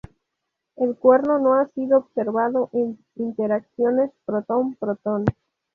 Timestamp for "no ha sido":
1.37-1.99